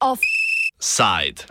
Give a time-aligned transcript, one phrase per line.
[0.00, 1.46] Offside.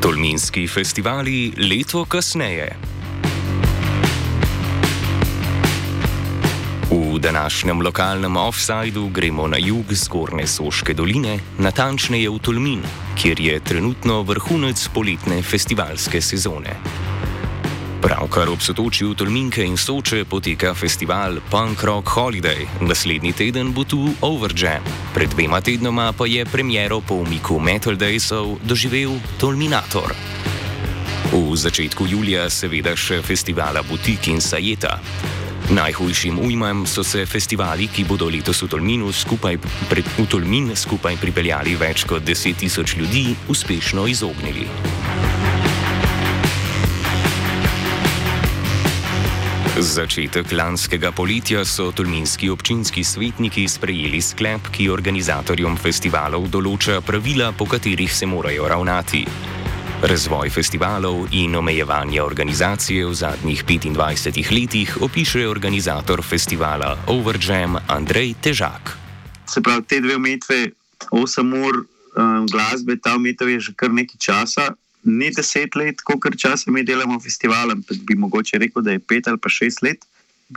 [0.00, 2.76] Tolminski festivali leto kasneje.
[7.18, 12.82] V današnjem lokalnem offsajdu gremo na jug zgornje Soške doline, natančneje v Tolmin,
[13.18, 16.76] kjer je trenutno vrhunec poletne festivalske sezone.
[18.02, 24.14] Pravkar ob sotočju Tolminke in Soče poteka festival Punk Rock Holiday, naslednji teden bo tu
[24.20, 30.14] Overjam, pred dvema tednoma pa je premiero po umiku Metal Daysov doživel Tolminator.
[31.32, 35.00] V začetku julija seveda še festivala Butik in Sajeta.
[35.68, 39.58] Najhujšim ujmem so se festivali, ki bodo letos v Tolminu skupaj,
[39.90, 44.68] pre, v Tolmin skupaj pripeljali več kot 10 tisoč ljudi, uspešno izognili.
[49.78, 57.68] Začetek lanskega poletja so tolminski občinski svetniki sprejeli sklep, ki organizatorjem festivalov določa pravila, po
[57.70, 59.22] katerih se morajo ravnati.
[59.98, 68.94] Razvoj festivalov in omejevanje organizacije v zadnjih 25 letih opiše organizator festivala Overjam Andrej Težak.
[69.50, 70.70] Se pravi, te dve umetve,
[71.10, 74.68] 8 ur um, glasbe, ta umetev je že kar nekaj časa,
[75.02, 79.28] ni 10 let, koliko časa mi delamo festival, ampak bi mogoče rekel, da je 5
[79.28, 80.06] ali pa 6 let,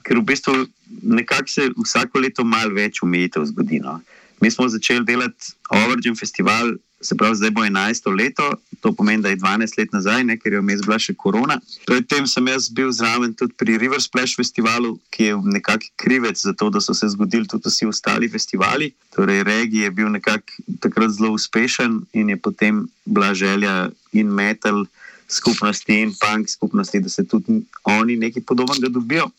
[0.06, 0.54] ker v bistvu
[1.02, 3.82] nekako se vsako leto malo več umetev zgodi.
[3.82, 4.02] No.
[4.42, 9.30] Mi smo začeli delati Overjam festival se pravi, zdaj bo 11 leto, to pomeni, da
[9.30, 11.60] je 12 let nazaj, ne, ker je vmes bila še korona.
[11.86, 16.54] Predtem sem jaz bil zraven tudi pri River Splash festivalu, ki je nekako krivec za
[16.54, 18.92] to, da so se zgodili tudi vsi ostali festivali.
[19.16, 24.86] Torej, Regi je bil nekako takrat zelo uspešen in je potem bila želja in metal
[25.32, 29.30] skupnosti in punk skupnosti, da se tudi oni nekaj podobnega dobijo.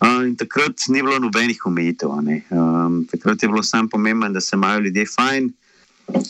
[0.00, 2.08] Uh, in takrat ni bilo nobenih omejitev.
[2.08, 5.50] Um, takrat je bilo samo pomembno, da se imajo ljudje fajn,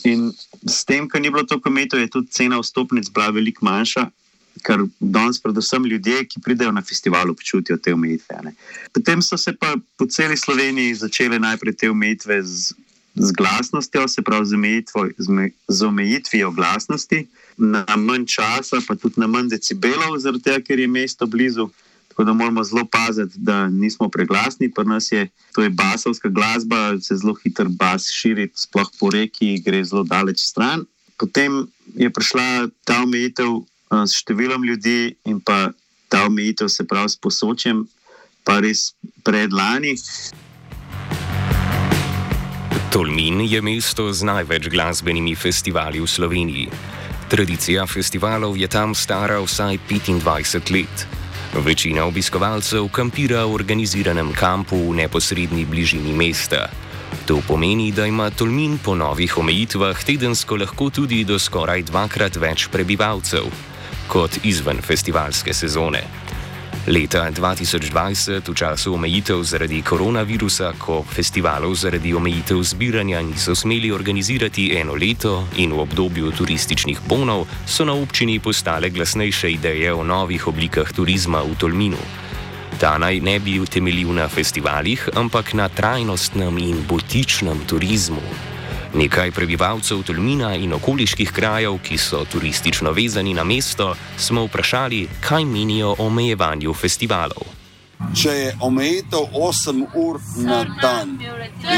[0.03, 0.31] In
[0.67, 4.07] s tem, kar ni bilo toliko metov, je tudi cena vstopnic bila veliko manjša,
[4.65, 8.53] kar danes, predvsem ljudje, ki pridejo na festival, občutijo te omejitve.
[8.93, 12.73] Potem so se pa po celi Sloveniji začele najprej te omejitve z,
[13.15, 17.27] z glasnostjo, se pravi z, omejitvo, z, z omejitvijo glasnosti,
[17.57, 21.69] na manj časa, pa tudi na manj decibelov, zaradi tega, ker je mesto blizu.
[22.21, 24.71] Tako da moramo zelo paziti, da nismo preglasni.
[24.71, 29.61] Pri nas je to je basovska glasba, se zelo hitro bas širi, sploh po reki,
[29.65, 30.85] gre zelo daleč stran.
[31.17, 31.65] Potem
[31.95, 33.63] je prišla ta omejitev
[34.05, 35.71] s številom ljudi in pa
[36.13, 37.87] ta omejitev se pravi s posočjem,
[38.45, 38.93] pa res
[39.25, 39.95] predlani.
[42.93, 46.69] Tolmin je mesto z največ glasbenimi festivali v Sloveniji.
[47.33, 51.20] Tradicija festivalov je tam stara vsaj 25 let.
[51.51, 56.71] Večina obiskovalcev kampira v organiziranem kampu v neposrednji bližini mesta.
[57.27, 62.71] To pomeni, da ima Tolmin po novih omejitvah tedensko lahko tudi do skoraj dvakrat več
[62.71, 63.51] prebivalcev
[64.07, 66.30] kot izven festivalske sezone.
[66.87, 74.73] Leta 2020, v času omejitev zaradi koronavirusa, ko festivalov zaradi omejitev zbiranja niso smeli organizirati
[74.73, 80.47] eno leto in v obdobju turističnih bonov, so na občini postale glasnejše ideje o novih
[80.49, 82.01] oblikah turizma v Tolminu.
[82.81, 88.50] Ta naj ne bi utemeljil na festivalih, ampak na trajnostnem in botičnem turizmu.
[88.93, 95.45] Nekaj prebivalcev Tolmina in okoliških krajev, ki so turistično vezani na mesto, smo vprašali, kaj
[95.45, 97.47] menijo o omejevanju festivalov.
[98.21, 101.19] Če je omejitev 8 ur na dan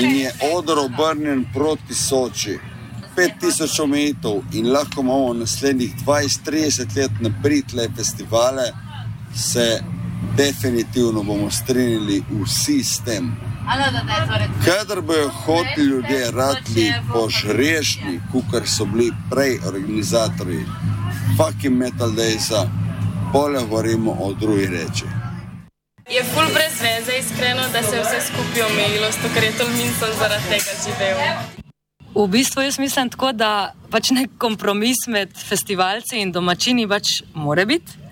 [0.01, 2.57] in je odr obrnjen proti Soči,
[3.16, 8.72] 5000 omejitev in lahko imamo naslednjih 20-30 let naprej le festivale,
[9.35, 9.84] se
[10.38, 13.52] definitivno bomo strinjali vsi s tem.
[14.66, 20.66] Kadar bojo hoteli ljudje radi požrešni, kot so bili prej organizatori,
[21.38, 22.68] fucking metal daysa,
[23.33, 25.06] pole govorimo o drugi reči.
[26.10, 30.06] Je ful brez veze, iskreno, da se je vse skupaj omejilo, ker je to minco
[30.19, 31.18] zaradi tega živel.
[32.16, 37.66] V bistvu jaz mislim tako, da pač nek kompromis med festivalci in domačini pač more
[37.66, 38.02] biti.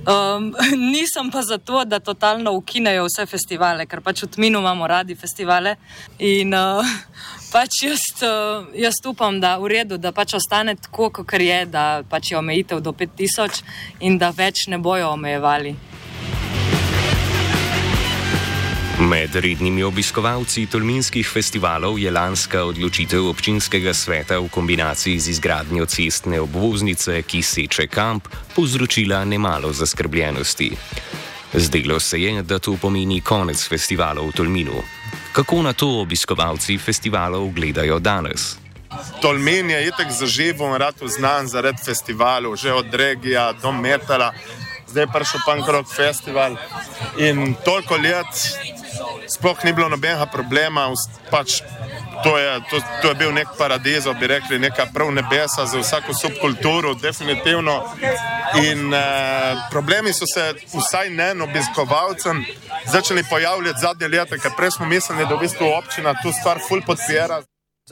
[0.00, 0.54] Um,
[0.92, 5.76] nisem pa zato, da totalno ukinejo vse festivale, ker pač v Tminu imamo radi festivale.
[6.18, 6.80] In uh,
[7.54, 11.64] pač jaz, uh, jaz upam, da je v redu, da pač ostane tako, kot je,
[11.66, 13.62] da pač je omejitev do 5000
[14.00, 15.76] in da več ne bojo omejevali.
[19.00, 26.40] Med rednimi obiskovalci tolminskih festivalov je lanska odločitev občinskega sveta v kombinaciji z izgradnjo cestne
[26.40, 30.70] obvoznice, ki seče kamp, povzročila nemalo zaskrbljenosti.
[31.54, 34.82] Zdelo se je, da to pomeni konec festivalov v Tolminu.
[35.32, 38.58] Kako na to obiskovalci festivalov gledajo danes?
[39.22, 44.32] Tolmin je itek zaživel in rad znan zaradi festivalov, že od regija do metala.
[44.90, 46.56] Zdaj je prišel Pankrok festival
[47.16, 48.34] in toliko let
[49.28, 50.88] sploh ni bilo nobenega problema.
[51.30, 51.60] Pač
[52.22, 56.14] to, je, to, to je bil nek paradiz, bi rekli, neka prav nebesa za vsako
[56.14, 57.82] subkulturo, definitivno.
[58.64, 62.44] In eh, problemi so se vsaj ne obiskovalcem
[62.86, 66.82] začeli pojavljati zadnje leta, ker prej smo mislili, da v bistvu občina tu stvar ful
[66.86, 67.42] podpira.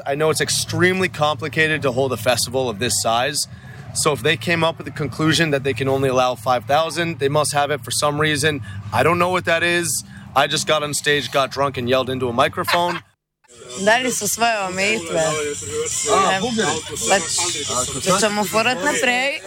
[0.06, 3.49] I know it's extremely complicated to hold a festival of this size.
[3.94, 7.28] So if they came up with the conclusion that they can only allow 5,000, they
[7.28, 8.61] must have it for some reason.
[8.93, 10.04] I don't know what that is.
[10.38, 13.00] I just got on stage, got drunk, and yelled into a microphone.
[13.85, 15.23] Dali so svoje omejitve.
[17.08, 17.25] Pač,
[18.05, 19.40] če ćemo furat naprej,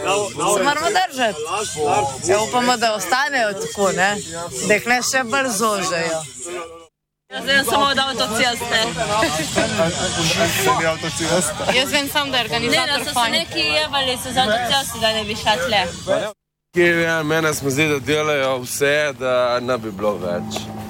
[0.56, 1.40] se moramo držati.
[2.28, 4.18] Ja, upamo, da ostanejo tako, ne?
[4.68, 6.20] da jih ne še bolj zožejo.
[7.32, 8.80] Jaz vem samo od avtoceste.
[11.80, 12.88] Jaz vem samo, da je organizator.
[12.88, 15.82] Ne, da so se neki jevali z avtoceste, da ne bi šla tle.
[17.04, 20.81] Ja, mene smo zdi, da delajo vse, da ne bi bilo več.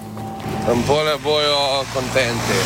[0.66, 2.58] Tam bolje bojo kontenti.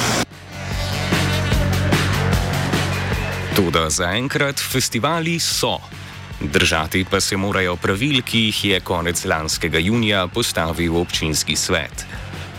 [3.56, 5.80] Toda zaenkrat festivali so.
[6.42, 12.06] Držati pa se morajo pravil, ki jih je konec lanskega junija postavil občinski svet.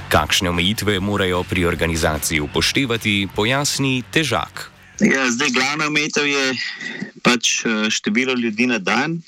[0.09, 4.71] Kakšne omejitve morajo pri organizaciji upoštevati, pojasni težak.
[5.01, 6.55] Ja, zdaj, glavna omejitev je
[7.23, 9.21] pač eh, število ljudi na dan,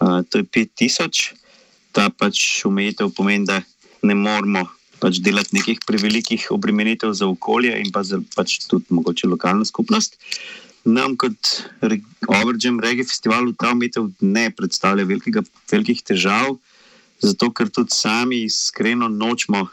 [0.00, 1.34] uh, to je 5000.
[1.92, 3.62] Ta pač omejitev pomeni, da
[4.02, 4.75] ne moramo
[5.06, 10.18] pač delati nekih prevelikih obremenitev za okolje in pa za pač tudi mogoče lokalno skupnost.
[10.86, 11.38] Nam kot
[12.26, 16.56] Overgem Regi festivalu ta omejitev ne predstavlja velikega, velikih težav,
[17.22, 19.66] zato ker tudi sami iskreno nočemo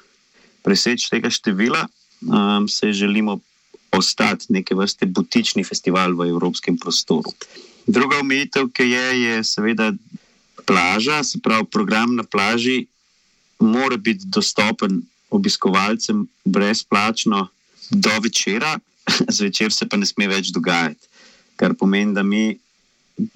[0.65, 1.81] preseči tega števila,
[2.29, 3.39] um, se želimo
[3.94, 7.33] ostati neke vrste butični festival v evropskem prostoru.
[7.86, 9.91] Druga omejitev, ki je, je seveda
[10.65, 12.86] plaža, se pravi program na plaži
[13.59, 15.01] mora biti dostopen
[15.33, 17.47] obiskovalcem brezplačno
[17.89, 18.77] do večera,
[19.38, 21.09] zvečer se pa ne sme več dogajati.
[21.56, 22.53] Kar pomeni, da mi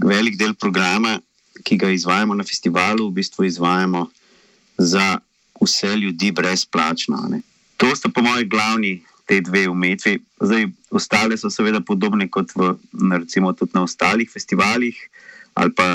[0.03, 1.17] velik del programa,
[1.63, 4.07] ki ga izvajamo na festivalu, v bistvu izvajamo
[4.77, 5.17] za
[5.61, 7.21] vse ljudi brezplačno.
[7.31, 7.41] Ne.
[7.77, 10.17] To sta po mojem glavni te dve umetvi.
[10.41, 12.73] Zdaj, ostale so seveda podobne kot v,
[13.11, 14.97] recimo, na ostalih festivalih
[15.57, 15.87] ali pa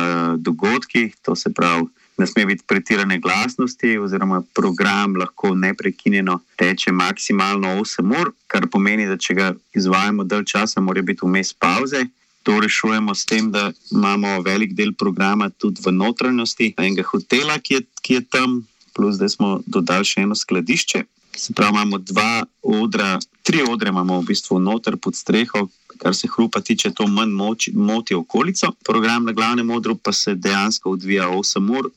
[0.43, 1.87] dogodkih, to se pravi
[2.19, 9.07] ne sme biti pretirane glasnosti, oziroma program lahko neprekinjeno teče maksimalno 8 ur, kar pomeni,
[9.07, 12.05] da če ga izvajamo dalj časa, mora biti vmes pauze.
[12.43, 17.75] To rešujemo s tem, da imamo velik del programa tudi v notranjosti enega hotela, ki
[17.75, 18.63] je, ki je tam,
[18.95, 21.05] plus da smo dodali še eno skladišče.
[21.37, 25.69] Se pravi, imamo dva odra, tri odre imamo v bistvu noter pod streho,
[26.03, 28.73] kar se hrupa tiče, to manj moči, moti okolico.
[28.85, 31.89] Program na glavnem odru pa se dejansko odvija 8 ur,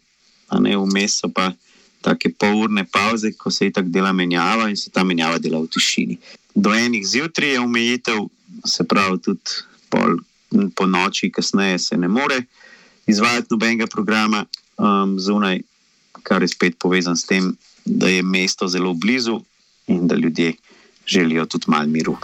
[0.50, 1.52] a ne vmes pa
[2.02, 6.18] take polurne pauze, ko se itak dela menjava in se ta menjava dela v tišini.
[6.56, 8.20] Do enih zjutraj je omejitev,
[8.66, 9.58] se pravi, tudi
[9.90, 10.20] pol,
[10.76, 12.44] po noči, kasneje se ne more
[13.08, 14.46] izvajati nobenega programa
[14.78, 15.62] um, zunaj,
[16.24, 17.52] kar je spet povezan s tem,
[17.86, 19.42] da je mesto zelo blizu
[19.88, 20.54] in da ljudje
[21.06, 22.18] želijo tudi malo miru.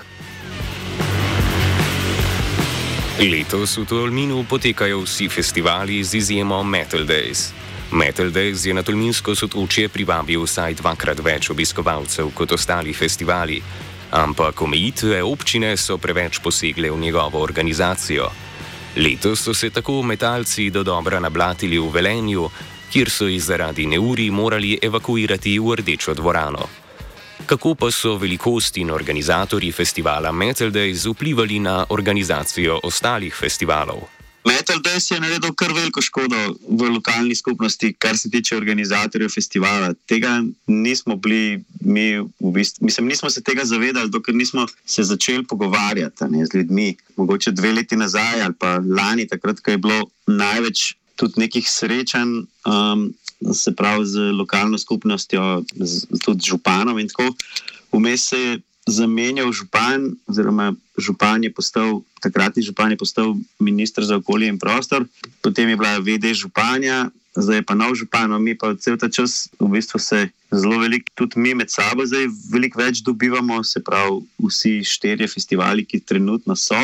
[3.22, 7.54] Letos v Tolminu potekajo vsi festivali z izjemo Metal Days.
[7.92, 13.58] Metal Days je na Tolminsko sotočje privabil vsaj dvakrat več obiskovalcev kot ostali festivali,
[14.16, 18.30] ampak omejitve občine so preveč posegle v njegovo organizacijo.
[18.96, 22.48] Letos so se tako metalci do dobra nablatili v Velenju,
[22.92, 26.70] kjer so jih zaradi neuri morali evakuirati v rdečo dvorano.
[27.46, 34.21] Kako pa so velikost in organizatorji festivala Metal Days vplivali na organizacijo ostalih festivalov?
[34.46, 36.38] Metal Days je naredil kar veliko škodo
[36.70, 39.94] v lokalni skupnosti, kar se tiče organizatorjev festivala.
[40.10, 45.46] Tega nismo bili, mi, v bistvu, mislim, nismo se tega zavedali, dokler nismo se začeli
[45.48, 46.96] pogovarjati ne, z ljudmi.
[47.18, 52.42] Mogoče dve leti nazaj ali pa lani, takrat, ko je bilo največ tudi nekih srečanj,
[52.66, 53.14] um,
[53.54, 57.30] se pravi z lokalno skupnostjo, z, tudi županom in tako.
[57.92, 64.18] Vmes se je zamenjal župan, oziroma župan je postal, takratni župan je postal ministr za
[64.18, 65.06] okolje in prostor,
[65.42, 69.10] potem je bila VD županja, zdaj je pa nov župan, no, mi pa cel ta
[69.10, 73.84] čas v bistvu se zelo veliko, tudi mi med sabo, zdaj veliko več dobivamo, se
[73.84, 76.80] pravi, vsi štirje festivali, ki trenutno so.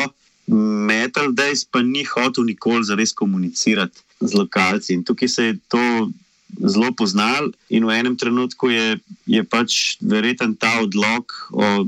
[0.48, 6.08] Metal Days pa ni hotel nikoli zares komunicirati z lokalci in tukaj se je to
[6.56, 11.86] zelo poznal, in v enem trenutku je, je pač verjeten ta odlog o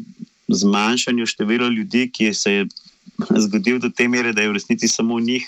[0.48, 2.62] zmanjšanju števila ljudi, ki se je
[3.46, 5.46] zgodil do te mere, da je v resnici samo njih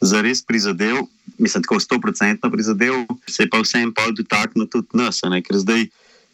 [0.00, 1.06] zares prizadel,
[1.38, 5.22] mislim, tako stoprocentno prizadel, se je pa vsem pa dotaknil tudi nas.
[5.22, 5.42] Ne?
[5.42, 5.86] Ker zdaj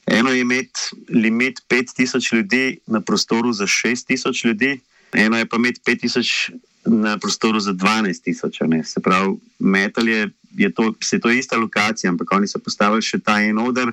[0.07, 4.81] eno je imeti limit 5000 ljudi na prostoru za 6000 ljudi,
[5.13, 6.51] eno je pa imeti 5000
[6.85, 8.83] na prostoru za 12000.
[8.85, 13.21] Se pravi, metal je, je to, se to ista lokacija, ampak oni so postavili še
[13.25, 13.93] ta en odr,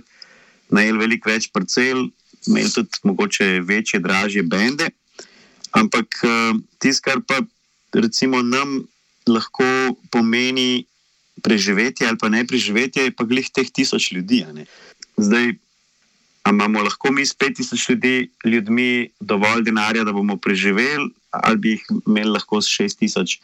[0.74, 2.08] najeli veliko več parcel,
[2.48, 4.90] imeli tudi mogoče večje, dražje bende.
[5.78, 7.42] Ampak uh, tisto, kar pa
[7.94, 8.82] recimo nam
[9.28, 9.68] lahko
[10.12, 10.86] pomeni
[11.44, 14.44] preživetje ali pa ne preživetje, je pa glih teh tisoč ljudi.
[15.18, 15.54] Zdaj,
[16.50, 21.76] imamo lahko mi s pet tisoč ljudi, ljudmi dovolj denarja, da bomo preživeli, ali bi
[21.76, 23.40] jih imeli lahko s šest tisoč.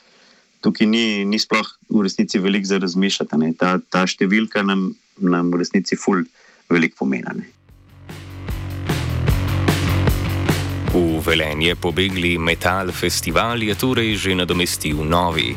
[0.64, 3.52] Tukaj ni, ni sploh v resnici veliko za razmišljati.
[3.60, 6.24] Ta, ta številka nam, nam v resnici ful
[6.72, 7.44] veliko pomeni.
[10.94, 15.52] V Velenje pobegli Metal Festival je torej že nadomestil novi.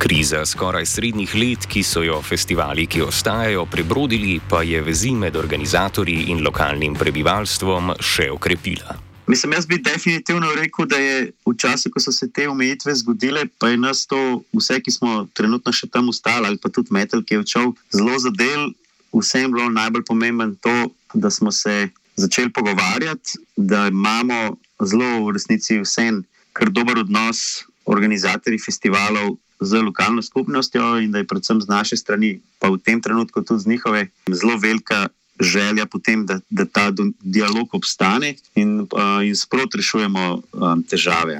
[0.00, 5.36] Kriza skoraj srednjih let, ki so jo festivali, ki ostajajo, prebrodili, pa je vezi med
[5.36, 9.05] organizatorji in lokalnim prebivalstvom še okrepila.
[9.26, 13.46] Mislim, jaz bi definitivno rekel, da je v času, ko so se te omejitve zgodile,
[13.58, 17.24] pa je nas to, vse, ki smo trenutno še tam ostali, ali pa tudi metal,
[17.26, 18.70] ki je odšel, zelo zadel.
[19.16, 20.74] Vsem bilo najbolj pomembno to,
[21.14, 28.58] da smo se začeli pogovarjati, da imamo zelo v resnici vsem kar dober odnos, organizatorji
[28.58, 33.42] festivalov z lokalno skupnostjo in da je predvsem z naše strani, pa v tem trenutku
[33.42, 35.08] tudi z njihove, zelo velika
[35.40, 36.90] želja potem, da, da ta
[37.20, 41.38] dialog obstane in, uh, in sprot rešujemo um, težave.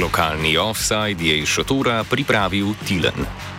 [0.00, 3.51] Lokalni offside je iz šotora pripravil Tilen.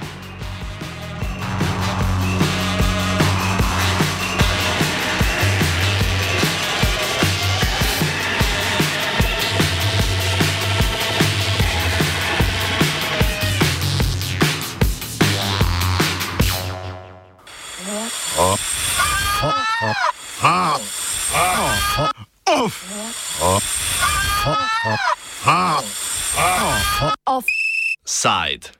[28.53, 28.77] Offside.